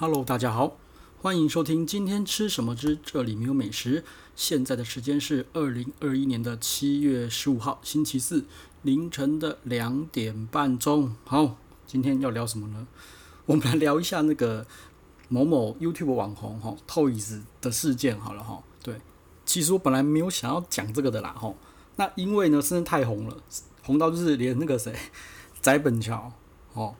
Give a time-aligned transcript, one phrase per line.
[0.00, 0.78] Hello，大家好，
[1.20, 4.02] 欢迎收听今天吃什么之这里没有美食。
[4.34, 8.46] 现在的时间是二零二一年的七月十五号星期四
[8.80, 11.14] 凌晨的两点半钟。
[11.26, 12.86] 好，今天要聊什么呢？
[13.44, 14.66] 我们来聊一下那个
[15.28, 18.62] 某某 YouTube 网红哈 Toys 的事件好了哈。
[18.82, 18.98] 对，
[19.44, 21.52] 其实我本来没有想要讲这个的啦哈。
[21.96, 23.36] 那因为呢，真的太红了，
[23.82, 24.98] 红到就是连那个谁，
[25.60, 26.32] 宅本桥
[26.72, 26.94] 哦。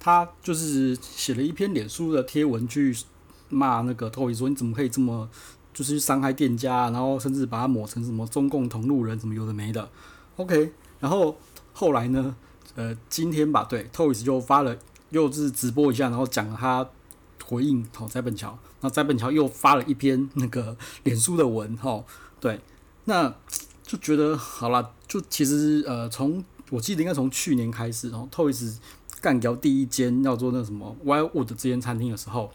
[0.00, 2.96] 他就是写了一篇脸书的贴文去
[3.48, 5.28] 骂那个 Toys 说，你怎么可以这么
[5.74, 9.90] 就是伤害店家，然后甚至把他抹成什么中共同路人，什么有的没的。
[10.36, 11.36] OK，然后
[11.72, 12.36] 后来呢，
[12.76, 14.78] 呃，今天吧，对，Toys 就发了
[15.10, 16.88] 又是直播一下，然后讲他
[17.44, 22.04] 回应好宅本桥，然后宅本桥又发了一篇那个脸书的文哈，
[22.38, 22.60] 对，
[23.06, 23.34] 那
[23.82, 28.76] 就觉得好了，就其实呃，从我记得应该从去年开始，然后 Toys。
[29.20, 32.50] 干掉第一间要做那什么 Wildwood 这间餐厅的时候，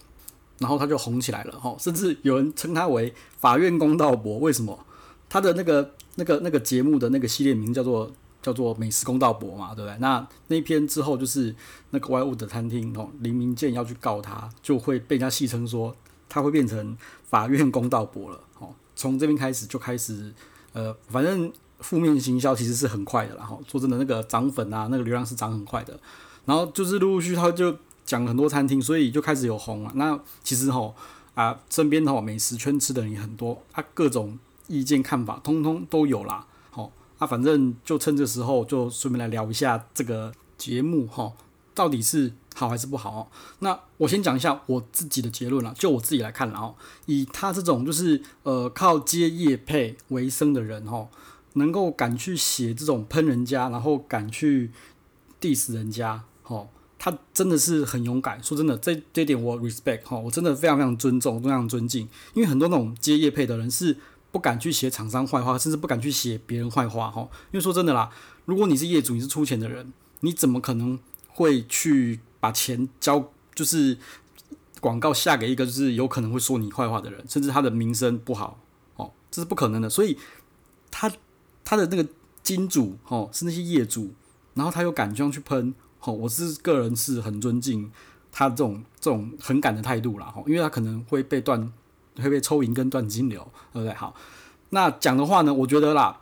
[0.60, 4.40] 然后他就红起来了哈，甚至有人称他为法院公道伯。
[4.40, 4.86] 为什么？
[5.30, 9.98] 他的那个 那个那个节目的那个系列名叫做叫做美食公道伯嘛，对不对？
[10.00, 11.56] 那那一篇之后就是
[11.90, 15.96] 那个 Wildwood 的餐厅哦，林明健要去告他，就会被人家戏称说
[16.30, 18.40] 他会变成法院公道伯了。
[18.60, 20.34] 哦，从这边开始就开始
[20.74, 26.00] 呃，反正负面行销其实是很快的，然后说真的，那个涨粉啊，那个流量是涨很快的。
[26.46, 29.92] 然后就是陆陆续续他就讲很多餐厅，所以就开始有红了。
[29.96, 30.94] 那其实吼
[31.36, 36.46] 啊，身边吼美食圈吃的人也很多，他、各种意见看法通通都有啦。
[36.70, 41.32] 好，啊，反正就趁这时候就顺便来聊一下这个节目哈，
[41.74, 43.32] 到底是好还是不好？
[43.60, 51.08] 那我先讲一下我自己的结论啦，就我自己来看啦哦，以他这种就是呃靠接业配为生的人哈，
[51.54, 54.72] 能够敢去写这种喷人家，然后敢去
[55.40, 56.26] diss 人家。
[56.46, 56.68] 哦，
[57.00, 58.42] 他真的是很勇敢。
[58.44, 62.08] 说真的，这这点我 respect 哈，我真的非常非常尊重，非常尊敬。
[62.34, 63.98] 因为很多那种接业配的人是
[64.32, 67.22] 不敢去写厂商坏话，甚至不敢去写别人坏话哈。
[67.52, 68.10] 因为说真的啦，
[68.46, 69.92] 如果你是业主，你是出钱的人，
[70.22, 73.98] 你怎么可能会去把钱交，就是
[74.80, 78.60] 广告下给一个就是有可能会说你坏话的人，甚至他的名声不好
[78.96, 79.90] 哦，这是不可能的。
[79.90, 80.18] 所以
[80.92, 81.12] 他
[81.64, 82.06] 他的那个
[82.42, 84.14] 金主哦，是那些业主，
[84.54, 85.74] 然后他又敢这样去喷。
[86.06, 87.90] 哦，我是个人是很尊敬
[88.30, 91.72] 他这种这种很敢的态度啦，吼，因为他可能会被断，
[92.18, 93.94] 会被抽银跟断金流，对不对？
[93.94, 94.14] 好，
[94.72, 96.20] 那讲的话呢，我觉得啦，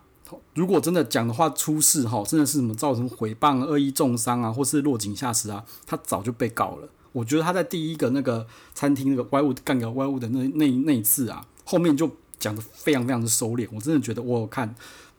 [0.53, 6.87] 如果真的讲的话出事，哈，真的是什么造成诽谤、恶意中伤啊，或是落井下石啊，他早就被告了。
[7.11, 14.75] 我觉得他在第一个那个餐厅那个歪物干掉歪物的那那那一次啊，后面就讲的非常非常的收敛，我真的觉得我有看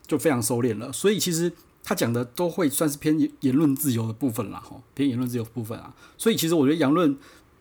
[0.07, 1.51] 就非常收敛了，所以其实。
[1.85, 7.17] 他讲的都会算是偏言论自由的部分啦，吼，偏言论自由的部分啊，所以其实我觉得杨论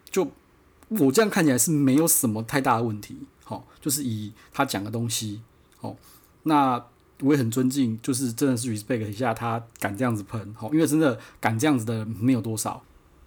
[0.08, 0.30] 就
[0.90, 5.40] 我这样看起来是没有什么太大的问题，吼，就是以他讲的东西，
[5.80, 5.96] 吼，
[6.44, 6.84] 那
[7.20, 12.84] 我也很尊敬，就是真的是 respect 一下他敢这样子喷，吼，因为真的敢这样子的没有多少。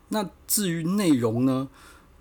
[0.09, 1.67] 那至于内容呢，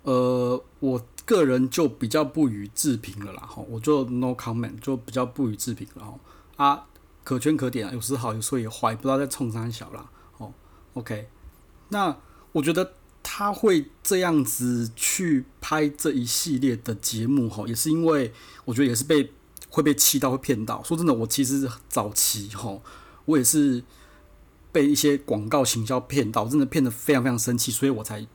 [0.03, 6.19] 呃，我个人就比较不予置评了啦，吼，我就 no comment，就比较不予置评了，吼，
[6.57, 6.85] 啊。
[7.25, 10.11] 可圈可点啊，有时好，有时候也坏，不知道在冲三小啦。
[10.37, 10.53] 哦
[10.93, 11.27] ，OK，
[11.89, 12.15] 那
[12.51, 12.93] 我觉得
[13.23, 18.31] 他会这样子去拍这一系列的节目，哈，也是因为
[18.63, 19.33] 我觉得也是被
[19.71, 20.83] 会被气到，会骗到。
[20.83, 22.79] 说真的，我其实早期哈，
[23.25, 23.83] 我也是
[24.71, 28.27] 被一些广告行销骗到，真的骗得非常非常生气，所以我才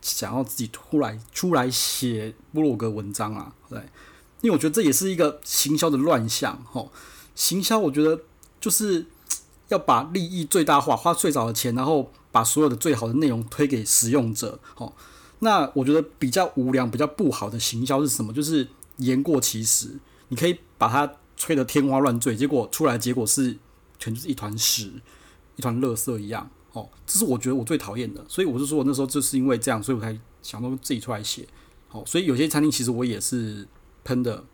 [0.00, 3.78] 想要自己出来出来写部落格文章啊，对，
[4.40, 6.86] 因为我觉得这也是一个行销的乱象，哈。
[7.34, 8.20] 行销，我觉得
[8.60, 9.06] 就是
[9.68, 14.58] 要把利益最大化，花最少的钱，然后把所有的最好的内容推给使用者。
[14.74, 14.94] 好，
[15.38, 18.32] 那我觉得比较无良、比较不好的行销是什么？
[18.32, 19.98] 就是言过其实，
[20.28, 23.56] 你可以把它吹得天花乱坠，结果出来结果是
[23.98, 24.92] 全就是一团屎、
[25.56, 26.50] 一团垃圾一样。
[26.72, 28.22] 哦，这是我觉得我最讨厌的。
[28.28, 31.48] 所以我就说我那时候就是因为这样，所以我才想到自己出来写。
[31.88, 33.66] 好，所以有些餐厅其实我也是
[34.04, 34.44] 喷的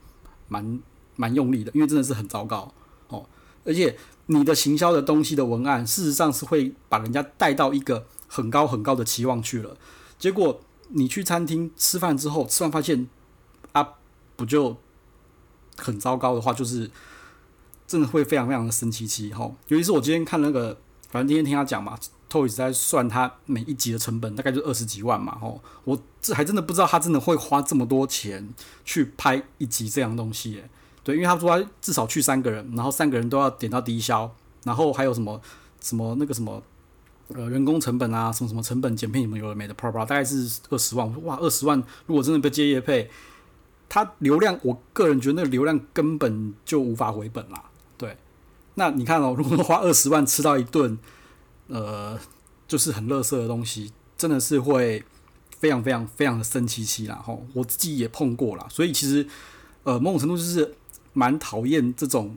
[0.46, 0.80] 蛮。
[1.18, 2.72] 蛮用力的，因为真的是很糟糕
[3.08, 3.26] 哦。
[3.64, 9.76] 而且你的行销的东西的文案，事实上是会把人家带到一个很高很高的期望去了。
[10.18, 13.06] 结果你去餐厅吃饭之后，吃完发现
[13.72, 13.86] 啊，
[14.36, 14.76] 不就
[15.76, 16.90] 很糟糕的话，就是
[17.86, 19.50] 真的会非常非常的生气气哈。
[19.66, 20.78] 尤其是我今天看那个，
[21.10, 21.98] 反正今天听他讲嘛
[22.30, 25.36] ，Toys 在算他每一集的成本，大概就二十几万嘛。
[25.38, 28.48] 吼，我这还真的不知道他真的会花这么多钱
[28.84, 30.70] 去拍一集这样东西耶。
[31.08, 34.31] 对，因为他说他至少去三个人，然后三个人都要点到低消，
[34.64, 35.40] 然后还有什么
[35.81, 36.62] 什么那个什么
[37.28, 41.25] 呃人工成本啊，什么什么成本减配，什么有的没的，啪啪，大概是二十万。
[41.25, 43.10] 哇，二十万，如果真的被接业配，
[43.88, 47.64] 他流量，我个人觉得那个流量根本就无法回本啦。
[47.96, 48.19] 对，
[48.75, 50.99] 那你看哦，如果花二十万吃到一顿，
[51.69, 52.19] 呃，
[52.66, 55.02] 就是很垃圾的东西，真的是会
[55.58, 57.19] 非常非常非常的生气气啦。
[57.25, 59.26] 吼，我自己也碰过啦，所以其实
[59.84, 60.75] 呃某种程度就是
[61.12, 62.37] 蛮讨厌这种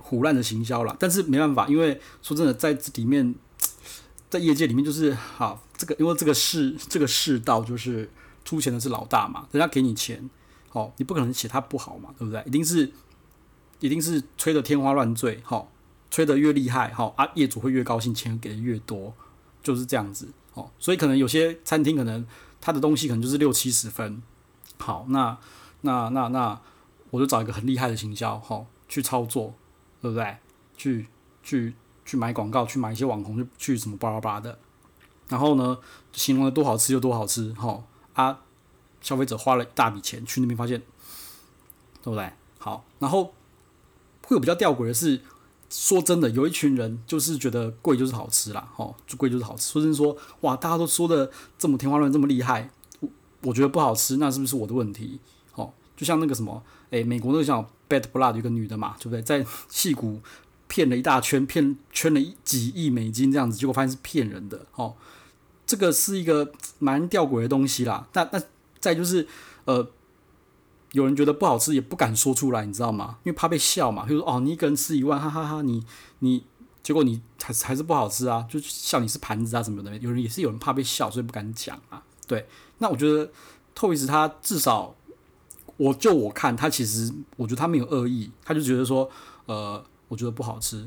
[0.00, 0.96] 胡乱的行销啦。
[0.98, 3.34] 但是没办法，因为说真的，在这里面，
[4.28, 8.10] 在业界里面就是好这个，因为这个世这个世道就是
[8.44, 10.28] 出钱的是老大嘛，人家给你钱，
[10.68, 12.42] 好，你不可能写他不好嘛，对不对？
[12.46, 12.90] 一定是
[13.80, 15.70] 一定是吹得天花乱坠，好。
[16.12, 19.14] 吹得越厉害，好啊，业主会越高兴，钱给的越多，
[19.62, 22.26] 就是这样子，哦，所以可能有些餐厅可能
[22.60, 24.20] 他的东西可能就是六七十分，
[24.78, 25.38] 好，那
[25.82, 26.60] 那那那
[27.10, 29.54] 我就找一个很厉害的行销，好去操作，
[30.00, 30.36] 对不对？
[30.76, 31.06] 去
[31.42, 31.74] 去
[32.04, 34.58] 去买广告，去买一些网红，去去什么巴拉巴拉的，
[35.28, 35.78] 然后呢，
[36.12, 37.84] 形容的多好吃就多好吃，哦
[38.14, 38.40] 啊，
[39.00, 40.80] 消费者花了一大笔钱去那边发现，
[42.02, 42.30] 对不对？
[42.58, 43.34] 好，然后
[44.26, 45.20] 会有比较吊诡的是。
[45.72, 49.70] 说真的，有一群人就是觉得贵就是好吃啦，吼，就贵就是好吃。
[49.70, 52.68] 说真说，哇，大家都说的这么天花乱，这么厉害，
[52.98, 53.08] 我
[53.42, 55.20] 我觉得不好吃，那是不是我的问题？
[56.00, 59.20] 就像那个什么，诶，美国那个叫 Bad Blood 一个女的嘛，对不对？
[59.20, 60.22] 在戏骨
[60.66, 64.96] 骗了一大圈，骗圈了几亿美金这样子，结果发现是骗人的，哦，
[65.66, 68.08] 这个是一个蛮吊诡的东西啦。
[68.14, 68.42] 那那
[68.80, 69.28] 再就是，
[69.66, 69.90] 呃。
[70.92, 73.18] 有人觉得不好吃也不敢说出来，你知道吗？
[73.22, 74.04] 因为怕被笑嘛。
[74.06, 75.86] 比如说哦，你一个人吃一万，哈哈哈，你
[76.18, 76.42] 你
[76.82, 79.96] 结果你还还是不好吃啊，就笑你是盘子啊什么的。
[79.98, 82.02] 有人也是有人怕被笑，所以不敢讲啊。
[82.26, 82.48] 对，
[82.78, 83.30] 那我觉得
[83.72, 84.96] Toys 他至少，
[85.80, 89.10] 我就我看他其实，我觉得他没有恶意，他就觉得说，
[89.46, 90.86] 呃，我觉得不好吃，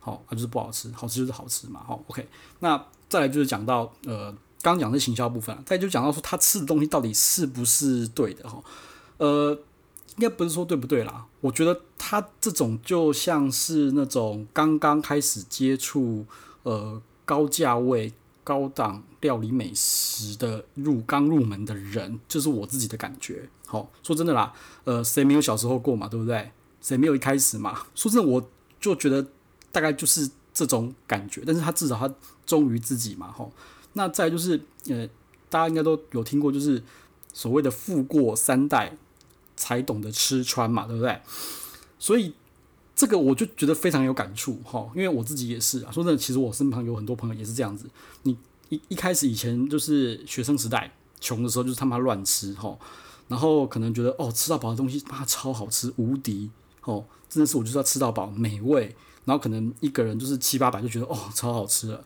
[0.00, 1.80] 好，他就是不好吃，好吃就是好吃嘛。
[1.86, 2.28] 好，OK。
[2.58, 8.60] 那再来就是讲到呃，刚讲的行销部分，再就讲到说他吃的东西到底是不是对的哈。
[9.18, 9.52] 呃，
[10.16, 16.26] 应该不是说对不对啦，我觉得他这种就像是那种刚刚开始接触
[16.64, 23.48] 呃高价位、高档料理美食的入刚入门的人，就是我自己的感觉。
[23.74, 24.52] 好，说真的啦，
[24.84, 26.52] 呃，谁没有小时候过嘛，对不对？
[26.80, 27.86] 谁没有一开始嘛？
[27.94, 28.50] 说真的，我
[28.80, 29.26] 就觉得
[29.72, 32.14] 大概就是这种感觉，但是他至少他
[32.46, 33.52] 忠于自己嘛，吼。
[33.94, 35.08] 那再就是呃，
[35.50, 36.82] 大家应该都有听过，就是
[37.32, 38.96] 所谓的富过三代。
[39.56, 41.16] 才懂得吃穿嘛，对不对？
[41.96, 42.34] 所以
[42.92, 45.92] 这个我就觉得非常有感触哈，因为我自己也是啊。
[45.92, 47.88] 说真的，其实我身旁有很多朋友也是这样子。
[48.24, 48.36] 你
[48.68, 52.76] 一一开始以前就是学生时代，穷的时候就是他妈乱吃哈，
[53.28, 56.50] 然后可能觉得哦，吃到饱的东西妈超好吃无敌
[56.84, 58.94] 哦，真的是我就是要吃到饱美味，
[59.24, 62.04] 然后可能一个人就是七八百就觉得哦超好吃了。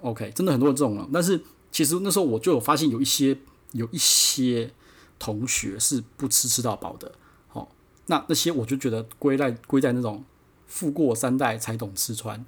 [0.00, 1.08] OK，真的很多人这种了。
[1.12, 1.40] 但是
[1.70, 3.38] 其实那时候我就有发现有一些
[3.72, 4.72] 有一些。
[5.20, 7.10] 同学是不吃吃到饱的，
[7.48, 7.68] 好，
[8.06, 10.24] 那那些我就觉得归在归在那种
[10.68, 12.46] 富过三代才懂吃穿，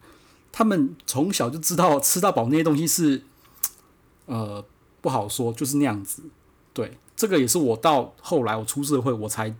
[0.53, 3.25] 他们从小就知道吃到饱那些东西是，
[4.27, 4.65] 呃，
[5.01, 6.23] 不好说，就是那样子。
[6.72, 9.55] 对，这个也是我到后来我出社会我才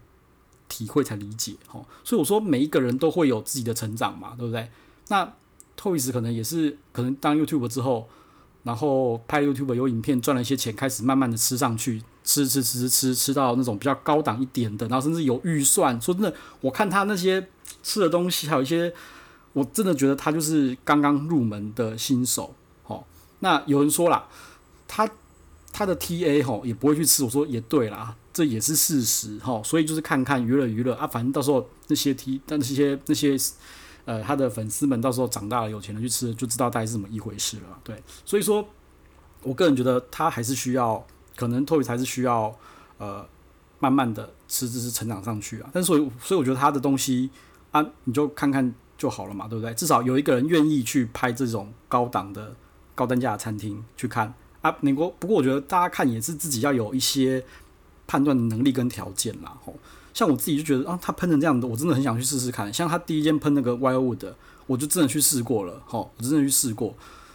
[0.69, 4.71] 体会才理解，哈，所以我说每一个人都会有自己的成长嘛，对不对？
[5.09, 5.33] 那
[5.79, 8.09] Toys 可能也是可能当 YouTube 之后，
[8.63, 12.03] 然后拍 YouTube 有影片赚了一些钱，开始慢慢的吃上去。
[12.23, 15.99] 吃吃吃吃吃吃到那种比较高档一点的，然后甚至有预算。
[16.01, 17.49] 说真的，我看他那些
[17.83, 18.93] 吃的东西，还有一些，
[19.55, 22.55] 我真的觉得他就是刚刚入门的新手。
[22.87, 23.03] 哦，
[23.39, 24.29] 那有人说啦，
[24.87, 25.09] 他
[25.81, 27.25] 他的 TA 吼也不会去吃。
[27.25, 29.39] 我说也对啦，这也是事实。
[29.39, 33.35] 哈，所以就是看看娱乐娱乐啊，反正到时候那些 T，但那些那些
[34.05, 37.79] 呃他的粉丝们到时候长大了有钱了去吃，就知道大概是怎么一回事了。
[37.83, 38.69] 对，所以说
[39.43, 41.07] 我个人觉得他还是需要。
[41.37, 42.55] 可能 Toys 还是需要
[42.99, 43.27] 呃
[43.79, 45.71] 慢慢的吃，吃吃成长上去啊。
[45.73, 47.31] 但是所以所以我觉得他的东西
[47.71, 49.73] 啊，你就看看就好了嘛，对不对？
[49.73, 52.55] 至少有一个人愿意去拍这种高档的
[52.95, 54.77] 高单价的餐厅去看啊。
[54.81, 57.45] 美国不过我觉得大家看也是自己要有一些
[58.07, 59.57] 判断能力跟条件啦。
[59.65, 59.75] 吼，
[60.13, 62.73] 像我自己就觉得啊，他喷成这样的，我真的很想去试试看。
[62.73, 64.37] 像他第一间喷那个 Wildwood 的，
[64.67, 65.83] 我就真的去试过了。
[65.87, 66.95] 吼，我真的去试过。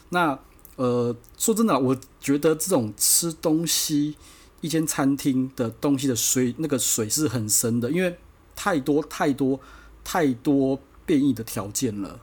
[0.10, 0.38] 那。
[0.77, 4.17] 呃，说真的，我觉得这种吃东西，
[4.60, 8.17] 一间餐厅的东西的水，那个水是很深的，因为
[8.58, 9.58] 太多太多
[10.03, 12.20] 太多变异的条件了。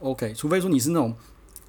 [0.00, 1.14] OK，除非说你是那种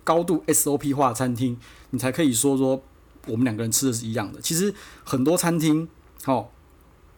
[0.04, 1.58] 高度 SOP 化的餐厅，
[1.92, 2.82] 你才可以说说
[3.28, 4.42] 我们两个人吃的是一样的。
[4.42, 5.88] 其实很多餐厅，
[6.26, 6.50] 哦，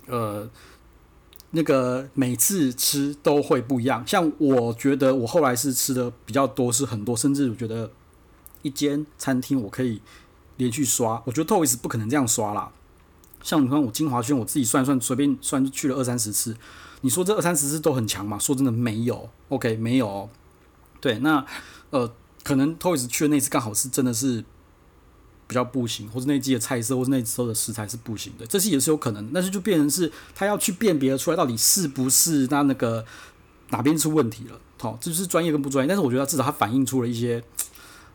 [0.08, 0.50] 呃，
[1.52, 4.06] 那个每次吃都会不一样。
[4.08, 7.92] 像我觉得我后来是吃的比较多，是很多，甚至我觉得。
[8.62, 10.02] 一间餐厅我可以
[10.58, 12.72] 连续刷，我觉得 Toys 不可能这样刷啦。
[13.44, 16.58] 像你看我金华轩，我自己算算，随便算去了二三十次。
[17.02, 18.40] 你说这二三十次都很强吗？
[18.40, 20.28] 说真的没有，OK 没有。
[21.00, 21.46] 对，那
[21.92, 22.12] 呃，
[22.46, 24.46] 可能 Toys 去的那次刚好是真的是
[25.48, 29.34] 比较不行，或者那季的菜色，或者那时候的食材是不行的，这些也是有可能。
[29.34, 33.04] 但是就变成是他要去辨别出来到底是不是他那个
[33.72, 34.58] 哪边出问题了。
[34.80, 35.88] 好、哦，这就是专业跟不专业。
[35.90, 37.44] 但是我觉得至少他反映出了一些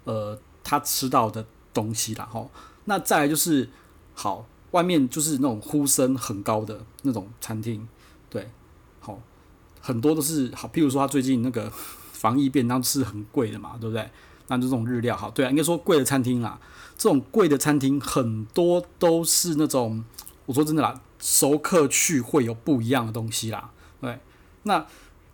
[0.04, 1.44] 呃他吃到的
[1.74, 2.24] 东西啦。
[2.32, 2.50] 哈、哦，
[2.86, 3.68] 那再来就是
[4.14, 4.46] 好。
[4.70, 7.88] 外面就是那种呼声很高的那种餐厅，
[8.28, 8.48] 对，
[9.00, 9.20] 好，
[9.80, 11.72] 很多都是好，譬如说他最近那个
[12.20, 14.10] 防疫便当是很贵的嘛，对不对？
[14.48, 16.60] 那就这种日料，好，对啊，应该说贵的餐厅啦，
[16.98, 20.04] 这种贵的餐厅很多都是那种，
[20.44, 23.70] 我说真的啦，熟客去会有不一样的东西啦，
[24.02, 24.20] 对，
[24.64, 24.86] 那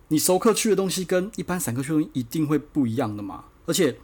[0.07, 3.99] 你熟客去的东西跟一般散客去的东西一定会不一样的嘛，而且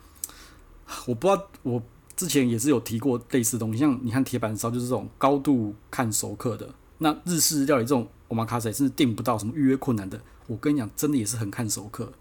[1.06, 1.82] 我不知道我。
[2.16, 12.14] 之前也是有提过类似的东西，像你看铁板烧就是这种高度看熟客的，那日式料理这种 omakase 甚至订不到什么预约困难的，我跟你讲，真的也是很看熟客。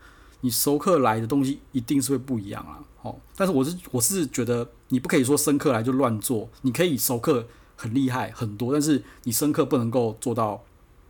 [0.43, 10.63] 你熟客来的东西一定是会不一样啊，哦，但是我是我是觉得你不可以说生客来就乱做，你可以熟客很厉害很多，但是你生客不能够做到，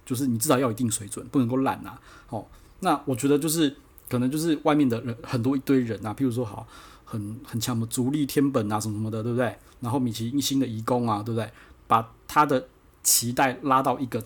[0.07, 2.47] 就是你至少要一定水准，不能够烂啊，哦，
[2.81, 3.77] 那我觉得就是
[4.09, 6.67] 可能就是外面的人很多一堆人啊，譬如说好。
[7.05, 9.55] 很很强的足利天本啊，什么什么的，对不对？
[9.81, 11.47] 然后米奇一星的颐宫啊，对不对？
[11.87, 12.67] 把他的
[13.03, 14.25] 期待拉到一个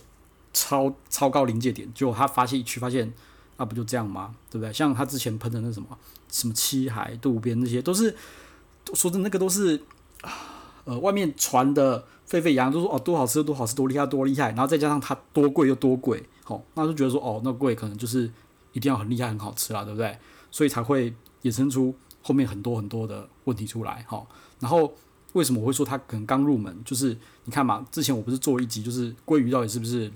[0.52, 3.12] 超超高临界点，结果他发现去发现，
[3.56, 4.34] 啊、不就这样吗？
[4.50, 4.72] 对不对？
[4.72, 5.88] 像他之前喷的那什么
[6.30, 8.14] 什么七海渡边那些，都是
[8.94, 9.82] 说的那个都是
[10.84, 18.30] 呃外面传的沸沸扬扬，都说哦多好吃多好吃多厉害多厉害，然后再加上它多贵又多贵，好、哦，那就觉得说哦那贵可能就是
[18.72, 20.18] 一定要很厉害很好吃啦，对不对？
[20.50, 21.94] 所以才会衍生出。
[22.22, 24.26] 后面很多很多的问题出来，哈，
[24.58, 24.92] 然后
[25.34, 26.76] 为什么我会说他可能刚入门？
[26.84, 30.12] 就是你看嘛，之前我不是做一集，就是鲑鱼到底是不是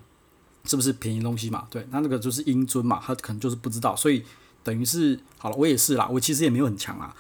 [0.65, 1.67] 是不是便宜东西嘛？
[1.71, 4.25] 对，那那个就是英尊嘛，他可能就是不知道，所以
[4.63, 7.15] 等于是好了，我也是啦，我其实也没有很强啊，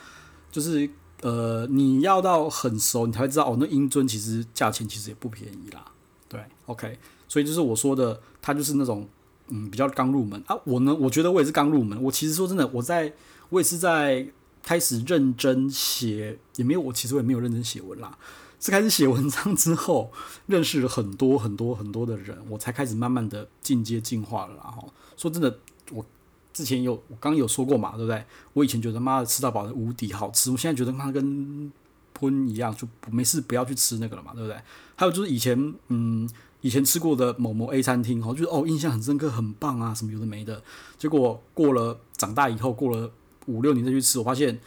[0.50, 0.88] 就是
[1.22, 5.84] 呃，你要到很熟，你才会知道哦，那英尊其实价钱其实也不便宜啦，
[6.28, 9.08] 对，OK，所以就是我说的，他就是那种
[9.48, 13.12] 嗯比较刚入门啊，我呢，我觉得我也是刚入门，我其实说真的，我在
[13.48, 14.26] 我也是在。
[14.62, 18.16] 开始认真写，也没有，我其实我也没有认真写文啦。
[18.60, 20.12] 是开始写文章之后，
[20.46, 25.58] 认识了很多很多很多的人，我才开始慢慢的进阶进化了然后，说真的，
[25.90, 26.04] 我
[26.52, 28.24] 之前有我刚有说过嘛，对不对？
[28.52, 31.72] 我以前觉得妈的吃到饱的无敌好吃，我现在觉得妈跟
[32.12, 34.60] 喷一样，就没事不要去吃那个了嘛，对不对？
[34.94, 36.28] 还有就是以前嗯，
[36.60, 40.62] 以前吃过的某某 A 餐厅，哦，就是哦印象很深刻，很棒啊，什么有的没的。
[40.98, 43.10] 结果过了长大以后，过了。
[43.46, 44.60] 五六年再去吃，我发现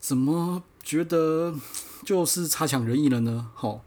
[0.00, 1.54] 怎么觉得
[2.02, 3.50] 就是差强人意了呢？
[3.54, 3.84] 好，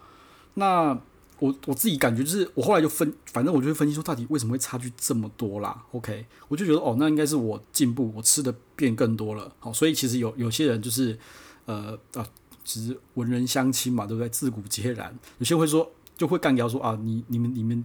[0.53, 0.93] 那
[1.39, 9.51] 我我自己感觉就是，我后来就分，反正我就会分析说，到底为什么会差距这么多啦？OK，我就觉得哦，那应该是我进步，我吃的变更多了。
[9.57, 11.17] 好，所以其实有有些人就是
[11.65, 12.23] 呃啊，
[12.63, 14.29] 其实文人相轻嘛，对不对？
[14.29, 15.17] 自古皆然。
[15.39, 17.83] 有些会说，就会干掉说啊，你你们你们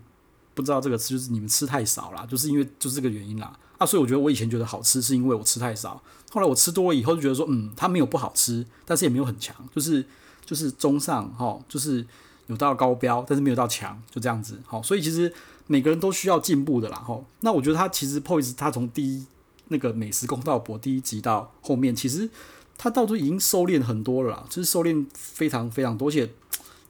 [0.53, 3.59] 不知道这个吃，就是你们吃太少啦，就是因为就是这个原因啦。
[3.79, 6.03] 啊，所以我觉得我以前觉得好吃，是因为我吃太少。
[6.33, 10.05] 后来我吃多了以后，就觉得说，嗯，它没有不好吃，但是也没有很强，就是
[10.45, 12.05] 就是中上，哈，就是
[12.49, 14.83] 有到高标，但是没有到强，就这样子，好。
[14.83, 15.33] 所以其实
[15.67, 17.19] 每个人都需要进步的啦，哈。
[17.41, 19.25] 那我觉得他其实 POYS 他从第一
[19.69, 22.29] 那个美食公道博第一集到后面，其实
[22.77, 26.31] 他到处已经收敛很多了啦，就是收敛非常非常多，而且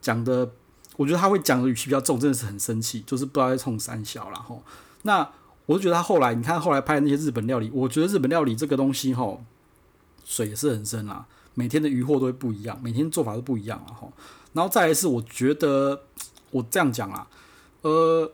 [0.00, 0.50] 讲的，
[0.96, 4.38] 我觉得他会讲的语气比较重，真的是很生气，就是不知道在冲三小啦。
[4.38, 4.56] 哈。
[5.02, 5.28] 那。
[5.66, 9.42] 我就觉得他后来，你看后来拍的那些日本料理，我觉得日本料理这个东西吼，
[10.24, 11.26] 水也是很深啦。
[11.54, 14.12] 每天的鱼货都会不一样，每天做法都不一样了吼。
[14.52, 16.02] 然后再来是，我觉得
[16.50, 17.26] 我这样讲啦，
[17.82, 18.30] 呃，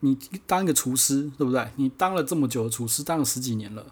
[0.00, 1.68] 你当一个厨师对不对？
[1.76, 3.86] 你当了这么久的厨师，当了十几年了，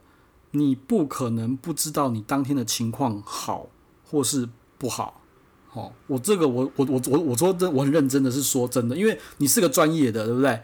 [0.50, 3.68] 你不可能不知道你当天的情况好
[4.10, 5.20] 或是不好。
[5.68, 10.60] 好，我这个我我我我我说真，我很认真的是说真的，因为你是个专业的，对不对？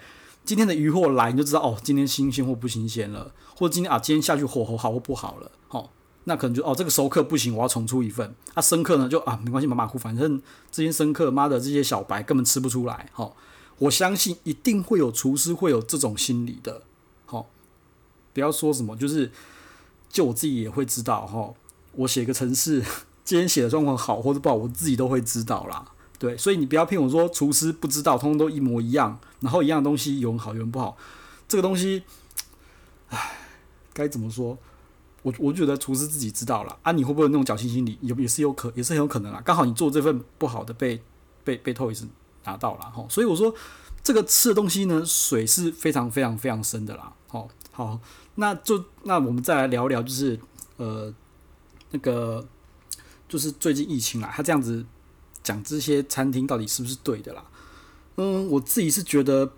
[0.46, 5.90] 今天的鱼货来，你就知道哦，今天新鲜或不新鲜了，或者今天啊，今天下去火候好或不好了，好、哦，
[6.22, 8.32] 那可能就哦，这个熟客不行，我要重出一份。
[8.54, 13.32] 啊，生客呢就啊，没关系，马马虎，反正这些生客，妈的，这些小白根本吃不出来，好、哦，
[13.78, 16.82] 我相信一定会有厨师会有这种心理的，
[17.24, 17.46] 好、哦，
[18.32, 19.32] 不要说什么，就是
[20.08, 21.54] 就我自己也会知道，哈、哦，
[21.90, 22.80] 我写个程式，
[23.24, 25.84] 今天写的状况好或者不好，我自己都会知道啦。
[26.18, 30.96] 对，所以你不要骗我说厨师不知道，通通都一模一样，然后一样东西有好有不好，
[31.46, 32.02] 这个东西，
[33.08, 33.38] 唉，
[33.92, 34.56] 该怎么说？
[35.22, 37.98] 我我觉得厨师自己知道了啊，你会不会有那种侥幸心理？
[38.00, 39.42] 有也是有可，也是很有可能啊。
[39.44, 41.02] 刚好你做这份不好的被
[41.42, 42.04] 被被 Toys
[42.44, 43.52] 拿到了哈，所以我说
[44.04, 47.12] 这个吃的东西呢，水是非常非常非常深的啦。
[47.26, 47.98] 好，好，
[48.36, 50.38] 那就那我们再来聊聊，就是
[50.76, 51.12] 呃
[51.90, 52.46] 那个
[53.28, 54.86] 就是最近疫情啊，他这样子
[55.46, 57.44] 讲这些餐厅到底是不是对的啦？
[58.16, 59.52] 嗯，我自己是觉得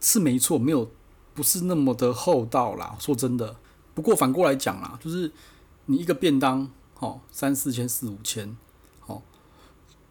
[0.00, 0.88] 是没错，没有。
[1.34, 3.54] 不是那么的厚道啦，说真的。
[3.94, 5.30] 不过反过来讲啦，就是
[5.84, 6.66] 你一个便当，
[6.98, 8.56] 哦，三四千、四五千，
[9.04, 9.20] 哦，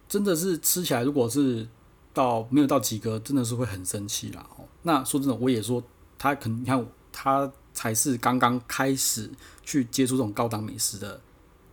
[0.07, 1.67] 真的是吃起来，如果是
[2.13, 4.47] 到没有到及格，真的是会很生气啦。
[4.55, 5.81] 哦，那说真的，我也说
[6.19, 9.31] 他可能，你看他才是刚刚开始
[9.63, 11.19] 去接触这种高档美食的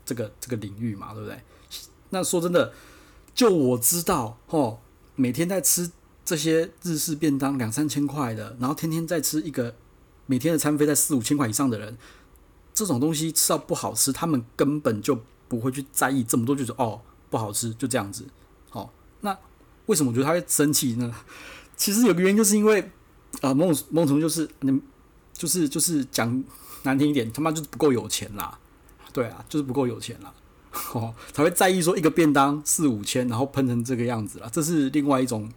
[0.07, 1.39] 这个这个领域嘛，对不对？
[2.09, 2.73] 那说真的，
[3.35, 4.81] 就我知道，哦，
[5.17, 5.91] 每天在吃。
[6.25, 9.75] 这些日式便当两三千块的，然后天天在吃一个
[10.27, 11.99] 每天的餐费在四五千块以上的人，
[12.73, 18.25] 这种东西吃到不好吃，他们根本就不会去在意这么多，就是哦不好吃就这样子。
[18.71, 18.89] 哦，
[19.23, 19.37] 那
[19.87, 21.13] 为什么我觉得他会生气呢？
[21.77, 22.81] 其实有个原因，就是因为
[23.41, 24.81] 啊、呃，某种某种程度就是你
[25.33, 26.45] 就是就是讲
[26.85, 28.57] 难听一点，他妈就是不够有钱啦。
[29.13, 30.33] 对啊，就是不够有钱啦，
[30.95, 34.49] 哦才会在意说一个便当四五千，然后喷成这个样子了。
[34.51, 35.51] 这是另外一种。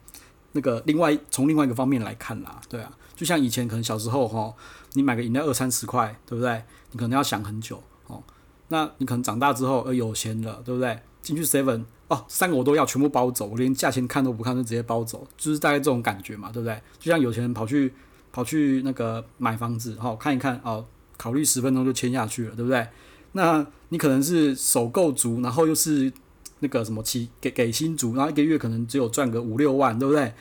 [0.58, 4.54] 那个另外从另外一个方面来看啦，对啊，就像以前可能小时候哈，
[4.94, 6.64] 你买个饮料二三十块，对不对？
[6.92, 8.24] 你可能要想很久哦。
[8.70, 10.98] 那你可能长大之后呃有钱了，对不对？
[11.22, 16.82] 进去 seven 哦，三个我都要全部包走，我连价钱看都不看就直接包走，就是大概这种感觉嘛，对不对？
[17.00, 17.94] 就像有钱人跑去
[18.32, 20.86] 跑去那个买房子哈，看一看哦，
[21.18, 22.88] 考虑十分钟就签下去了，对不对？
[23.36, 26.12] 那你可能是首购族，然后又是。
[26.60, 30.34] 那个什么期给给新竹，然后一个月可能只有赚个五六万，对不对？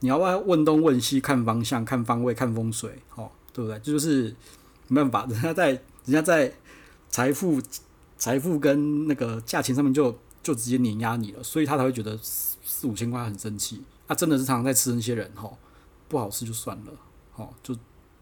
[0.00, 3.78] 你要不要问东问西，看方向、看方位、看风水，哦，对不对？
[3.78, 4.34] 这就是
[4.88, 6.52] 没办法，人家在人家在
[7.08, 7.62] 财富、
[8.18, 13.80] 财富跟那个价钱上面就就直接碾压你了，所以他才会觉得四四五千块很生气。
[14.08, 15.56] 他、真的是常常在吃那些人，哈、哦，
[16.08, 16.92] 不好吃就算了，
[17.36, 17.74] 哦，就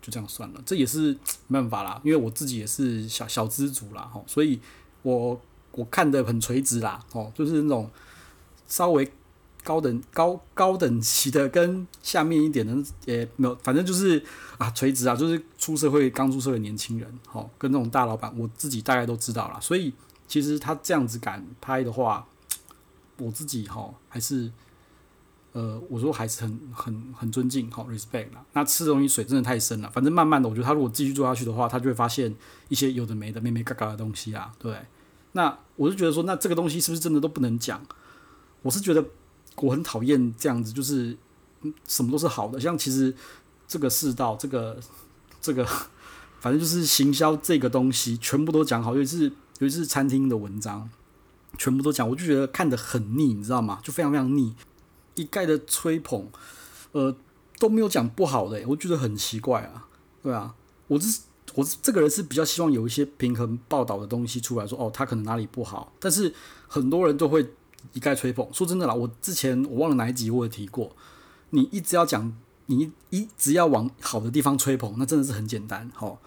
[0.09, 1.13] 就这样算了，这也是
[1.49, 4.59] 没办法啦，因为我自己也是小小资族啦，哦，所以
[5.03, 5.41] 我。
[5.73, 7.89] 我看得很垂直啦，哦，就是那种
[8.67, 9.09] 稍微
[9.63, 14.21] 高等高高等级的，跟下面一点的也没有，反正就是
[14.57, 19.61] 啊垂直啊，就是出社会刚出社会的年轻人，哦，跟那种大老板，我自己大概都知道啦。
[19.61, 19.93] 所以
[20.27, 22.27] 其实他这样子敢拍的话，
[23.19, 24.51] 我自己哈还是
[25.59, 28.45] 呃，我说还是很很很尊敬，好 respect 啦。
[28.53, 32.33] 那吃东西水真的太深了，反正慢慢的，我觉得他如果继续做下去的话，他就会发现
[32.69, 34.73] 一些有的没的、没没嘎嘎的东西啊，对。
[35.33, 37.85] 那我就觉得说，那这个东西是不是真的都不能讲？
[38.63, 39.05] 我是觉得
[39.57, 41.17] 我很讨厌这样子，就是
[41.89, 42.61] 什么都是好的。
[42.61, 43.13] 像其实
[43.67, 44.79] 这个世道，这个
[45.41, 45.67] 这个，
[46.39, 49.25] 反正就是行销这个东西，全部都讲好，尤其是
[49.59, 50.89] 尤其是餐厅的文章，
[51.57, 53.81] 全部都讲，我就觉得看得很腻，你知道吗？
[53.83, 54.55] 就非常非常腻，
[55.21, 56.27] 一概的吹捧，
[56.93, 57.15] 呃，
[57.59, 59.87] 都没有讲不好的，我觉得很奇怪啊，
[60.23, 60.55] 对啊，
[60.87, 61.21] 我是。
[61.55, 66.33] 我这个人是比较希望有一些平衡报道的东西出来说，哦，他可能哪里不好，但是
[66.69, 67.45] 很多人都会
[67.95, 68.47] 一概吹捧。
[68.53, 70.95] 说真的啦，我之前我忘了哪一集我有提过，
[71.51, 72.33] 你一直要讲，
[72.67, 76.19] 你一直要往好的地方吹捧，那真的是很简单，齁。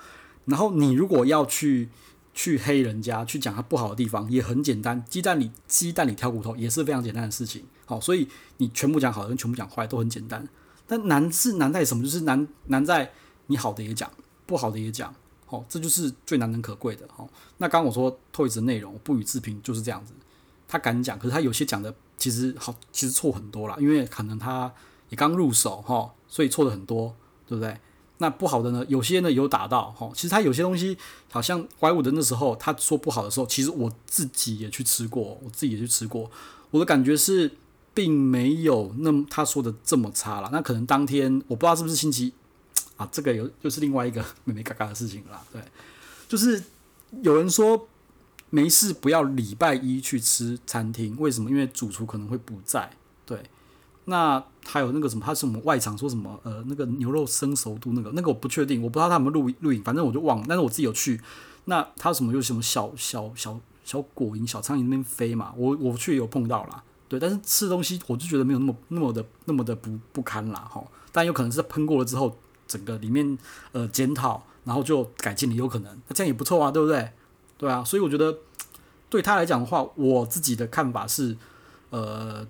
[0.46, 1.88] 然后你如果要去
[2.34, 10.48] 去黑人家，去讲他不好的地方，也很简单，鸡蛋里鸡蛋里挑骨头也是非常简单的事情，好，所以你全部讲好的跟全部讲坏都很简单，
[10.88, 12.04] 但难是难在什么？
[12.04, 13.12] 就是难难在
[13.48, 14.10] 你好的也讲，
[14.46, 15.14] 不好的也讲。
[15.50, 17.06] 哦，这就是最难能可贵的。
[17.18, 20.14] 哦，那刚刚我说 Toys 的内容不予置评，就是这样子。
[20.66, 24.74] 他敢讲，可是他有些讲的其实好，其实错很多啦，因为可能他
[25.10, 27.14] 也刚入手，哈，所以错的很多，
[27.46, 27.78] 对不对？
[28.22, 30.96] 那不好的呢，有些呢有打到，哈，其实他有些东西
[31.32, 36.30] 好像怪物的那时候，他说不好的时候，其实我自己也去吃过，我自己也去吃过，
[36.70, 37.52] 我的感觉是
[37.96, 40.50] 并没有那么他说的这么差啦。
[40.52, 42.32] 那可能当天我不知道是不是星期。
[42.98, 45.60] 啊，这个有就是另外一个眉眉角角的事情了，对，
[46.30, 46.64] 就是
[47.24, 47.88] 有人说
[48.52, 51.50] 没事不要礼拜一去吃餐厅，为什么？
[51.50, 52.92] 因为主厨可能会不在，
[53.26, 53.42] 对。
[54.06, 56.40] 那还有那个什么，他是什么外场说什么？
[56.44, 60.46] 呃，那个牛肉生熟度那个那个我不确定，我不知道他们录录影，反正我就忘了。
[60.48, 61.20] 但是我自己有去，
[61.66, 67.20] 那他什么有什么小小小小果蝇、小苍蝇那边飞嘛，我我去有碰到啦，对。
[67.20, 70.84] 但是吃东西我就觉得没有那么那么的那么的不不堪啦，哈。
[71.12, 72.38] 但有可能是喷过了之后。
[72.68, 73.38] 整个里面
[73.74, 77.12] 呃检讨，然后就改进了，有可能，那这样也不错啊，对不对？
[77.58, 78.38] 对啊，所以我觉得
[79.10, 81.36] 对他来讲的话，我自己的看法是，
[81.90, 82.48] 呃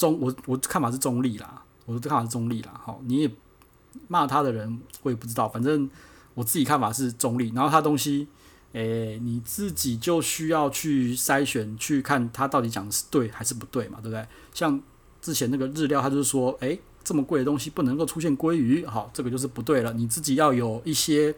[0.00, 2.72] 中我我看法是中立啦，我的看法是中立啦。
[2.82, 3.30] 好，你也
[4.08, 5.90] 骂他的人，我也不知道，反正
[6.32, 7.52] 我自己看法是中立。
[7.54, 8.26] 然后他东西
[8.72, 14.26] 诶，你自己就需要去筛选，去看他到底讲的是对还是不对嘛，对不对？
[14.54, 14.80] 像
[15.20, 19.92] 之前那个日料，他就是说，诶，这么贵的东西不能够出现鲑鱼，好，这个就是不对了。
[19.92, 21.34] 你自己要有一些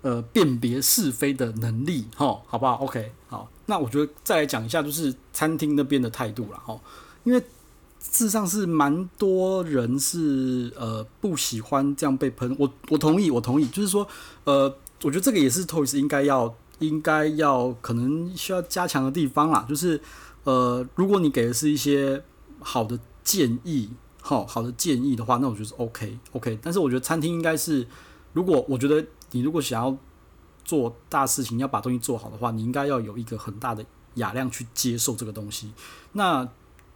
[0.00, 6.80] 呃辨别是非的能力，哈，好不好？OK，好，那我觉得再来讲一下，就是餐厅那边的态度了，哈，
[7.24, 7.42] 因为
[8.10, 14.06] 事实上是蛮多人是呃不喜欢这样被喷，我我同意，我同意，就是说，
[14.44, 14.76] 呃。
[15.02, 20.00] 我觉得这个也是 Toys 应该要应该要可能需要加强的地方啦，就是
[20.44, 22.24] 呃，如果你给的是一些
[22.60, 23.90] 好的建议，
[24.22, 26.58] 好好的建议的话，那我觉得 OK OK。
[26.62, 27.86] 但是我觉得餐厅应该是，
[28.32, 29.94] 如果我觉得你如果想要
[30.64, 35.74] 做大事情，要把东西做好的话，你应该要有一个很大的雅量去接受这个东西。
[36.12, 36.48] 那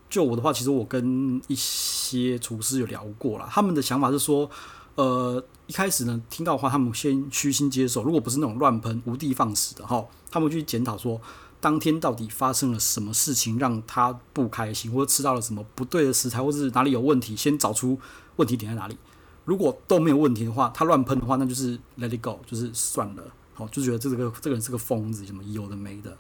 [0.09, 4.51] 就我的话，其实我跟一些厨师有聊过了，他们的想法是说。
[4.95, 8.03] 呃，一开始呢，听到的话，他们先虚心接受。
[8.03, 11.21] 如果不是那种乱喷、无的放矢的哈，他们去检讨说，
[11.61, 17.97] 当天到底发生了什么事情让他不开心，或者吃到了什么不对的食材，或者是哪里有问题，先找出
[18.35, 18.99] 问题点在哪里。
[19.45, 23.23] 如果都没有问题的话，他乱喷的话，那就是 let it go，就是算了。
[23.55, 26.19] 好，就觉得这个这个人是个疯子，什么有的没的。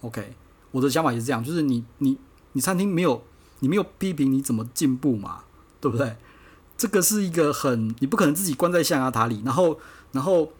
[0.00, 0.34] OK，
[0.72, 2.18] 我的想法也是这样，就是你你
[2.56, 3.22] 你餐厅没有
[3.60, 5.42] 你没有批评，你怎么进步嘛？
[5.78, 6.16] 对不对？
[6.78, 9.78] 这个是一个很，你不可能自己关在象牙塔里，然后，
[10.12, 10.50] 然后，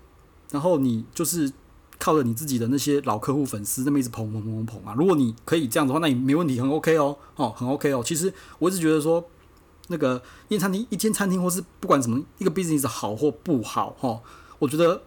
[0.50, 1.50] 然后你就是
[1.98, 4.94] 靠着你自己的那些老客户粉丝那么一直捧捧捧捧捧啊！
[4.94, 8.02] 如果你可以这样的话，那你没问题，很 OK 哦，哦，很 OK 哦。
[8.04, 9.24] 其实我一直觉得说，
[9.88, 14.22] 那个一间餐厅，一间餐厅，或是不管什么一个 business 好或不好，哈、哦，
[14.58, 15.00] 我觉得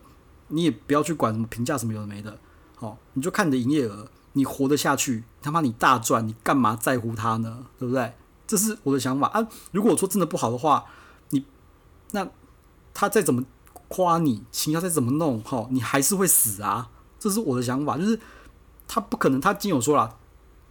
[0.48, 2.40] 你也不要去管什么评价什么有的没的，
[2.80, 7.66] 哦，你就看你的营业额，你活得下去，他妈你大赚，你干嘛在乎他呢？
[7.78, 8.14] 对不对？
[8.48, 9.48] 这是我的想法啊。
[9.72, 10.86] 如果我说真的不好的话，
[11.30, 11.46] 你
[12.12, 12.28] 那
[12.94, 13.44] 他再怎么
[13.88, 16.90] 夸你，行销再怎么弄，哈，你还是会死啊！
[17.20, 18.20] 这是我的想法，就是
[18.88, 19.40] 他不可能。
[19.40, 20.18] 他今有说了，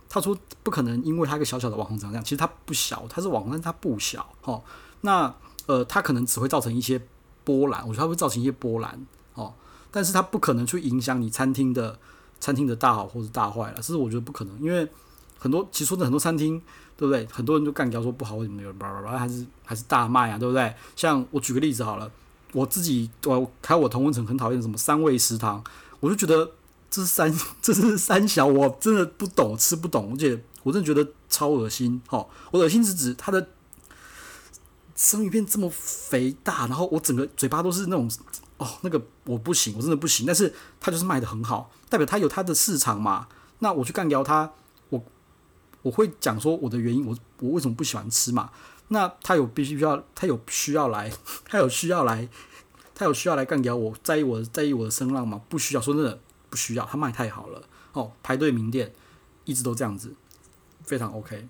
[0.09, 4.62] 他说不可能，因为他一个小小的网红长这样，其实他不小，他是网红，但他不小，哈。
[5.03, 5.35] 那
[5.66, 7.01] 呃，他可能只会造成一些
[7.44, 9.55] 波澜，我觉得他会造成一些波澜，哦，
[9.90, 11.99] 但是他不可能去影响你餐厅的
[12.40, 14.88] 餐厅的大好或者大坏了，这是我觉得不可能，因为
[15.38, 16.61] 很多其实说的很多餐厅。
[16.98, 17.24] 对不对？
[17.31, 18.74] 很多人就干掉说不好，为什么有？
[19.16, 20.37] 还是还是大卖啊？
[20.37, 20.74] 对不对？
[20.96, 22.11] 像我举个例子好了，
[22.53, 25.62] 我自己我开我同温层很讨厌什么三味食堂，
[26.01, 26.51] 我就觉得
[26.90, 32.03] 这是三 这是三小，我真的不懂，吃不懂，而且我真的觉得超恶心。
[32.09, 33.48] 哈，我恶心是指它的
[34.96, 38.11] 生鱼片这么肥大，然后我整个嘴巴都是那种
[38.59, 40.27] 哦，那个我不行，我真的不行。
[40.27, 43.29] 但是他就是卖得很好，代表他有他的市场嘛。
[43.61, 44.53] 那我去干掉他。
[44.90, 45.05] 我
[45.83, 48.51] 我会讲说我的原因，我我为什么不喜欢吃嘛？
[48.88, 51.12] 那他有必须需要，他有需要来，
[51.44, 52.29] 他有需要来，
[52.94, 55.40] 他有需要来干掉我，在意我在意我的声浪吗？
[55.49, 56.18] 不需要，说真的
[56.49, 58.92] 不需要，他卖太好了哦，排队名店
[59.44, 60.14] 一直都这样子，
[60.85, 61.47] 非常 OK，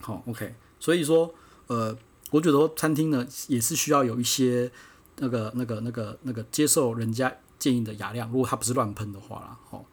[0.00, 1.34] 好、OK，所以说
[1.68, 1.96] 呃，
[2.30, 4.70] 我觉得餐厅呢也是需要有一些
[5.18, 9.84] 那个那个那个那个接受人家建议的雅量，如果他不是乱喷的话啦，好、哦、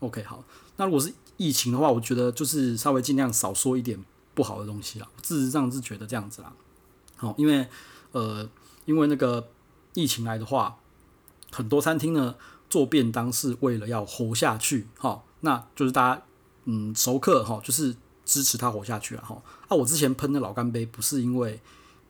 [0.00, 0.44] OK 好，
[0.76, 1.12] 那如果是。
[1.38, 3.98] 疫情的话，我觉得就是稍微尽量少说一点
[4.32, 5.08] 不好的东西啦。
[5.24, 6.52] 事实上是觉得这样子啦。
[7.16, 7.66] 好，因为
[8.12, 8.48] 呃，
[8.84, 9.48] 因为那个
[9.94, 10.76] 疫情来的话，
[11.50, 12.36] 很多餐厅呢
[12.70, 14.86] 做便当是为了要活下去。
[14.98, 16.22] 哈，那就是大家
[16.66, 19.42] 嗯熟客哈，就是支持他活下去了哈。
[19.66, 21.60] 啊，我之前喷的老干杯不是因为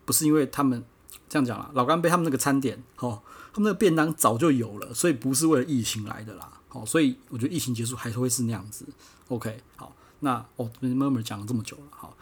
[0.05, 0.85] 不是因为他们
[1.29, 3.23] 这样讲啦，老干杯他们那个餐点哈，
[3.53, 6.49] 他们那个便当早就有了，所以不是为了疫情来的啦。
[6.69, 8.87] 好，所以我觉得疫情结束还是会是那样子。
[9.29, 12.17] OK，好，那哦，Murmur 讲了这么久了，好，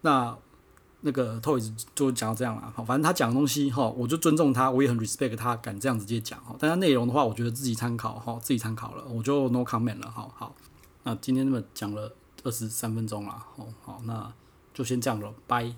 [0.00, 0.34] 那
[1.02, 2.72] 那个 Toys 就讲到这样了。
[2.74, 6.56] 好，反正他讲的东西哈，我就尊重他，我也很 respect 他敢这样直接讲哈。
[6.58, 10.10] 但他内容的话，我觉得自己参考哈，自己参考了，我就 no comment 了。
[10.10, 10.54] 好好，
[11.02, 12.14] 那今天那么讲了
[12.44, 14.32] 二十三分钟了，好好，那
[14.72, 15.74] 就先这样了，拜。